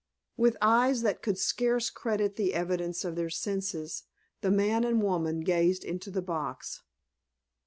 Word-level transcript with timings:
With 0.35 0.57
eyes 0.63 1.03
that 1.03 1.21
could 1.21 1.37
scarce 1.37 1.91
credit 1.91 2.35
the 2.35 2.55
evidence 2.55 3.05
of 3.05 3.15
their 3.15 3.29
senses 3.29 4.01
the 4.41 4.49
man 4.49 4.83
and 4.83 4.99
woman 5.03 5.41
gazed 5.41 5.83
into 5.83 6.09
the 6.09 6.23
box. 6.23 6.81